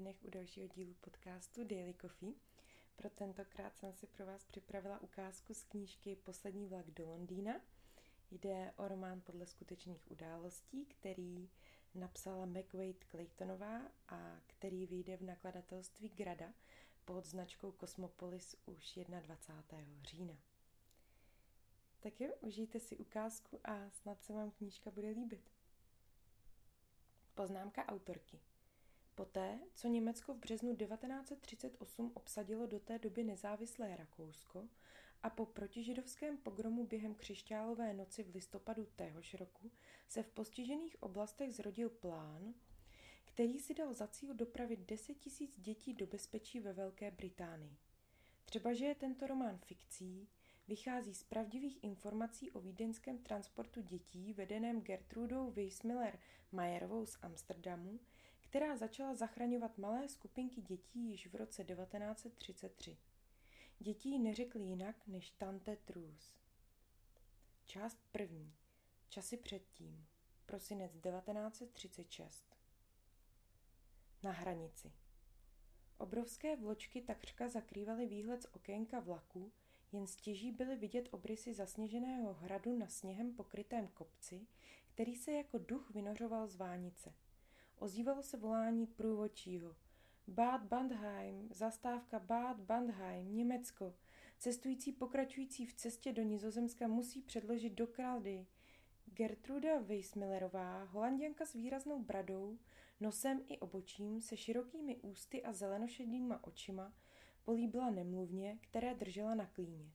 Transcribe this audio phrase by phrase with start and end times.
[0.00, 2.32] dnech u dalšího dílu podcastu Daily Coffee.
[2.96, 7.60] Pro tentokrát jsem si pro vás připravila ukázku z knížky Poslední vlak do Londýna.
[8.30, 11.50] Jde o román podle skutečných událostí, který
[11.94, 16.52] napsala McWade Claytonová a který vyjde v nakladatelství Grada
[17.04, 20.02] pod značkou Cosmopolis už 21.
[20.02, 20.34] října.
[22.00, 25.50] Tak jo, užijte si ukázku a snad se vám knížka bude líbit.
[27.34, 28.40] Poznámka autorky.
[29.20, 34.68] Poté, co Německo v březnu 1938 obsadilo do té doby nezávislé Rakousko
[35.22, 39.70] a po protižidovském pogromu během křišťálové noci v listopadu téhož roku
[40.08, 42.54] se v postižených oblastech zrodil plán,
[43.24, 47.76] který si dal za cíl dopravit 10 tisíc dětí do bezpečí ve Velké Británii.
[48.44, 50.28] Třeba, že je tento román fikcí,
[50.68, 56.18] vychází z pravdivých informací o vídeňském transportu dětí vedeném Gertrudou Weissmiller
[56.52, 58.00] Mayerovou z Amsterdamu,
[58.50, 62.96] která začala zachraňovat malé skupinky dětí již v roce 1933.
[63.78, 66.34] Dětí neřekli jinak než tante Trus.
[67.66, 68.54] Část první.
[69.08, 70.06] Časy předtím.
[70.46, 72.56] Prosinec 1936.
[74.22, 74.92] Na hranici.
[75.98, 79.52] Obrovské vločky takřka zakrývaly výhled z okénka vlaku,
[79.92, 84.46] jen stěží byly vidět obrysy zasněženého hradu na sněhem pokrytém kopci,
[84.88, 87.14] který se jako duch vynořoval z vánice.
[87.80, 89.76] Ozývalo se volání průvodčího.
[90.28, 93.94] Bad Bandheim, zastávka Bad Bandheim, Německo.
[94.38, 98.46] Cestující pokračující v cestě do Nizozemska musí předložit doklady.
[99.04, 102.58] Gertruda Weissmillerová, holanděnka s výraznou bradou,
[103.00, 106.92] nosem i obočím, se širokými ústy a zelenošedýma očima,
[107.44, 109.92] políbila nemluvně, které držela na klíně.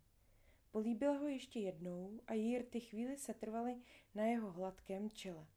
[0.72, 3.78] Políbila ho ještě jednou a její rty chvíli se trvaly
[4.16, 5.48] na jeho hladkém čele.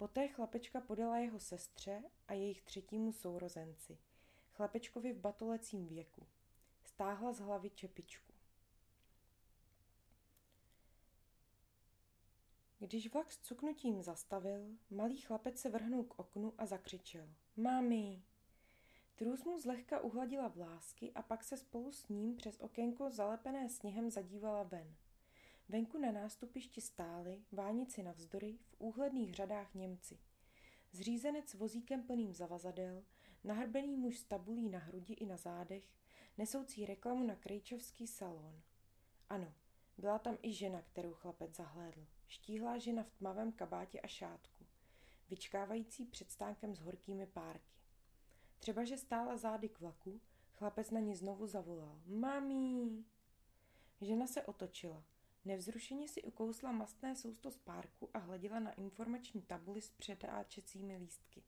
[0.00, 3.98] Poté chlapečka podala jeho sestře a jejich třetímu sourozenci,
[4.52, 6.26] chlapečkovi v batolecím věku.
[6.84, 8.32] Stáhla z hlavy čepičku.
[12.78, 17.28] Když vlak s cuknutím zastavil, malý chlapec se vrhnul k oknu a zakřičel.
[17.56, 18.22] Mami!
[19.16, 24.10] Trus mu zlehka uhladila vlásky a pak se spolu s ním přes okénko zalepené sněhem
[24.10, 24.96] zadívala ven.
[25.70, 30.18] Venku na nástupišti stáli, vánici navzdory, v úhledných řadách Němci.
[30.92, 33.04] Zřízenec s vozíkem plným zavazadel,
[33.44, 35.84] nahrbený muž s tabulí na hrudi i na zádech,
[36.38, 38.62] nesoucí reklamu na krejčovský salon.
[39.28, 39.54] Ano,
[39.98, 42.06] byla tam i žena, kterou chlapec zahlédl.
[42.28, 44.66] Štíhlá žena v tmavém kabátě a šátku,
[45.28, 47.76] vyčkávající před stánkem s horkými párky.
[48.58, 50.20] Třeba, že stála zády k vlaku,
[50.52, 52.00] chlapec na ní znovu zavolal.
[52.06, 53.04] Mami!
[54.00, 55.04] Žena se otočila.
[55.44, 61.42] Nevzrušeně si ukousla mastné sousto z párku a hleděla na informační tabuli s předáčecími lístky.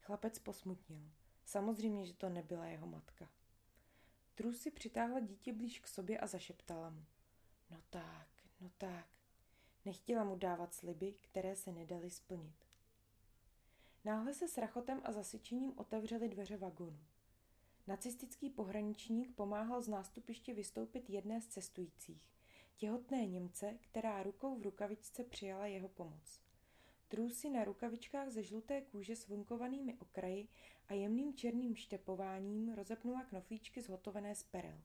[0.00, 1.10] Chlapec posmutnil.
[1.44, 3.28] Samozřejmě, že to nebyla jeho matka.
[4.34, 7.04] Trus si přitáhla dítě blíž k sobě a zašeptala mu.
[7.70, 8.28] No tak,
[8.60, 9.06] no tak.
[9.84, 12.64] Nechtěla mu dávat sliby, které se nedaly splnit.
[14.04, 17.00] Náhle se s rachotem a zasyčením otevřely dveře vagonu.
[17.86, 22.22] Nacistický pohraničník pomáhal z nástupiště vystoupit jedné z cestujících,
[22.80, 26.40] těhotné Němce, která rukou v rukavičce přijala jeho pomoc.
[27.08, 30.48] Trůsy na rukavičkách ze žluté kůže s vunkovanými okraji
[30.88, 34.82] a jemným černým štepováním rozepnula knoflíčky zhotovené z perel.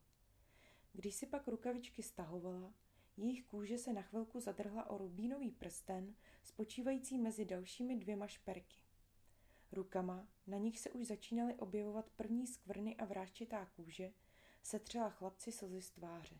[0.93, 2.73] Když si pak rukavičky stahovala,
[3.17, 8.77] jejich kůže se na chvilku zadrhla o rubínový prsten, spočívající mezi dalšími dvěma šperky.
[9.71, 14.13] Rukama, na nich se už začínaly objevovat první skvrny a vráščitá kůže,
[14.63, 16.39] setřela chlapci slzy z tváře.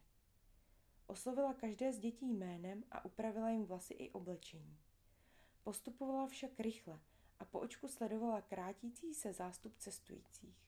[1.08, 4.78] Oslovila každé z dětí jménem a upravila jim vlasy i oblečení.
[5.64, 7.00] Postupovala však rychle
[7.40, 10.66] a po očku sledovala krátící se zástup cestujících.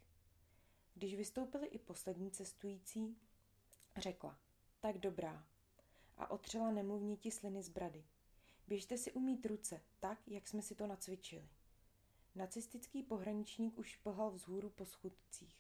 [0.94, 3.18] Když vystoupili i poslední cestující,
[3.98, 4.40] řekla,
[4.80, 5.48] tak dobrá,
[6.18, 8.04] a otřela nemluvně sliny z brady.
[8.68, 11.50] Běžte si umít ruce, tak, jak jsme si to nacvičili.
[12.36, 15.58] Nacistický pohraničník už plhal vzhůru po schudcích.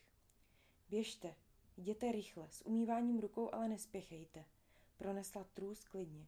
[0.90, 1.36] Běžte,
[1.78, 4.46] jděte rychle, s umýváním rukou ale nespěchejte,
[4.98, 6.28] pronesla trůz klidně.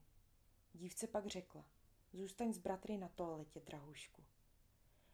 [0.73, 1.65] Dívce pak řekla,
[2.13, 4.23] zůstaň s bratry na toaletě, drahušku.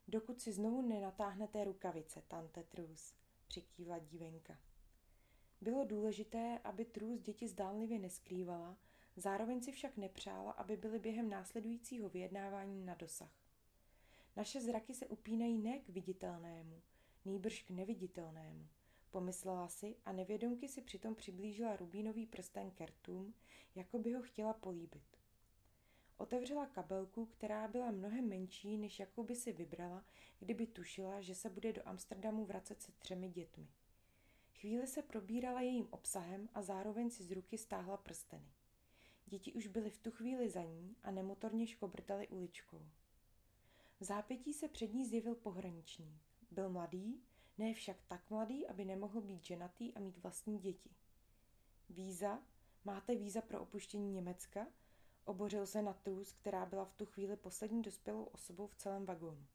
[0.07, 3.13] Dokud si znovu nenatáhnete rukavice, tante Trus,
[3.47, 4.57] přikývla dívenka.
[5.61, 8.77] Bylo důležité, aby Trus děti zdánlivě neskrývala,
[9.15, 13.31] zároveň si však nepřála, aby byly během následujícího vyjednávání na dosah.
[14.35, 16.81] Naše zraky se upínají ne k viditelnému,
[17.25, 18.67] nýbrž k neviditelnému.
[19.15, 23.33] Pomyslela si a nevědomky si přitom přiblížila rubínový prsten kertům,
[23.75, 25.17] jako by ho chtěla políbit.
[26.17, 30.05] Otevřela kabelku, která byla mnohem menší, než jakou by si vybrala,
[30.39, 33.67] kdyby tušila, že se bude do Amsterdamu vracet se třemi dětmi.
[34.53, 38.51] Chvíli se probírala jejím obsahem a zároveň si z ruky stáhla prsteny.
[39.25, 42.85] Děti už byly v tu chvíli za ní a nemotorně škobrtali uličkou.
[43.99, 46.21] V zápětí se před ní zjevil pohraničník.
[46.51, 47.21] Byl mladý,
[47.57, 50.89] ne však tak mladý, aby nemohl být ženatý a mít vlastní děti.
[51.89, 52.43] Víza?
[52.85, 54.67] Máte víza pro opuštění Německa?
[55.25, 59.45] Obořil se na Trus, která byla v tu chvíli poslední dospělou osobou v celém vagónu.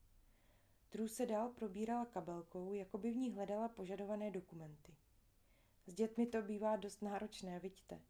[0.88, 4.96] Trus se dál probírala kabelkou, jako by v ní hledala požadované dokumenty.
[5.86, 8.00] S dětmi to bývá dost náročné, vidíte,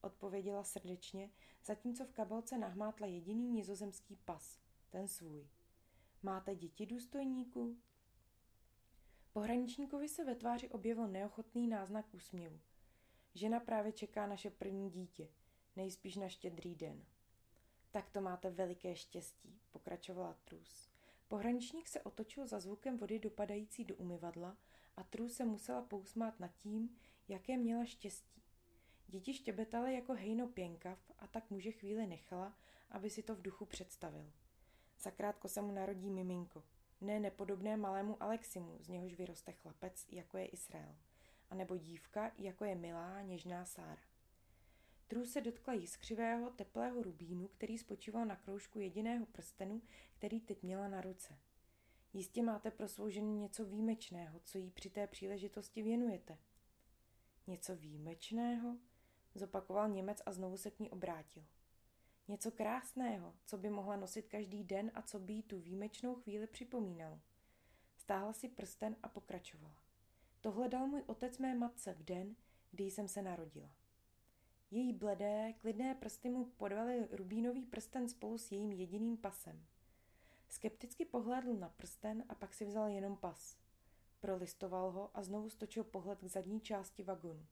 [0.00, 1.30] odpověděla srdečně,
[1.64, 4.58] zatímco v kabelce nahmátla jediný nizozemský pas,
[4.90, 5.48] ten svůj.
[6.22, 7.76] Máte děti, důstojníku?
[9.32, 12.60] Pohraničníkovi se ve tváři objevil neochotný náznak úsměvu.
[13.34, 15.28] Žena právě čeká naše první dítě,
[15.76, 17.04] nejspíš na štědrý den.
[17.90, 20.90] Tak to máte veliké štěstí, pokračovala Trus.
[21.28, 24.56] Pohraničník se otočil za zvukem vody dopadající do umyvadla
[24.96, 26.96] a Trus se musela pousmát nad tím,
[27.28, 28.42] jaké měla štěstí.
[29.08, 32.56] Děti štěbetaly jako hejno pěnkav a tak muže chvíli nechala,
[32.90, 34.32] aby si to v duchu představil.
[34.98, 36.62] Zakrátko se mu narodí miminko.
[37.00, 40.96] Ne nepodobné malému Aleximu, z něhož vyroste chlapec, jako je Israel.
[41.50, 44.02] A nebo dívka, jako je milá, něžná Sára.
[45.08, 49.82] Trů se dotkla jiskřivého, teplého rubínu, který spočíval na kroužku jediného prstenu,
[50.14, 51.38] který teď měla na ruce.
[52.12, 56.38] Jistě máte pro svou ženu něco výjimečného, co jí při té příležitosti věnujete.
[57.46, 58.76] Něco výjimečného?
[59.34, 61.44] Zopakoval Němec a znovu se k ní obrátil.
[62.28, 66.46] Něco krásného, co by mohla nosit každý den a co by jí tu výjimečnou chvíli
[66.46, 67.20] připomínalo.
[67.96, 69.82] Stáhla si prsten a pokračovala.
[70.40, 72.36] Tohle dal můj otec mé matce v den,
[72.70, 73.70] kdy jsem se narodila.
[74.70, 79.66] Její bledé, klidné prsty mu podvaly rubínový prsten spolu s jejím jediným pasem.
[80.48, 83.56] Skepticky pohlédl na prsten a pak si vzal jenom pas.
[84.20, 87.46] Prolistoval ho a znovu stočil pohled k zadní části vagonu.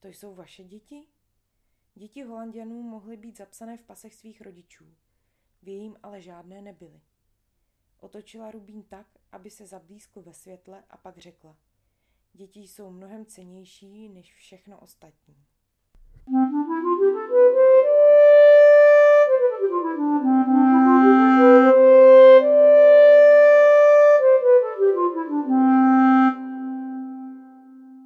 [0.00, 1.06] To jsou vaše děti?
[1.98, 4.96] Děti Holandianů mohly být zapsané v pasech svých rodičů.
[5.62, 7.00] V jejím ale žádné nebyly.
[8.00, 11.56] Otočila Rubín tak, aby se zablízkl ve světle a pak řekla.
[12.32, 15.46] Děti jsou mnohem cenější než všechno ostatní.